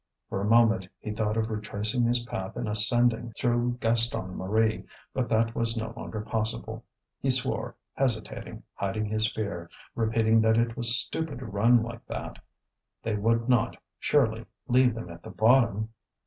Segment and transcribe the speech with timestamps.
[0.29, 5.29] For a moment he thought of retracing his path and ascending through Gaston Marie, but
[5.29, 6.83] that was no longer possible.
[7.19, 12.39] He swore, hesitating, hiding his fear, repeating that it was stupid to run like that.
[13.03, 15.89] They would not, surely, leave them at the bottom.